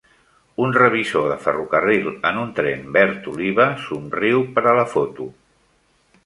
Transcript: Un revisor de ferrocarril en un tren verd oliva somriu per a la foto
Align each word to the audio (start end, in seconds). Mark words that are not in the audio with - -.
Un 0.67 0.71
revisor 0.77 1.27
de 1.31 1.35
ferrocarril 1.43 2.09
en 2.29 2.39
un 2.45 2.55
tren 2.61 2.87
verd 2.97 3.29
oliva 3.35 3.69
somriu 3.85 4.43
per 4.57 4.65
a 4.73 4.75
la 4.81 4.89
foto 4.97 5.29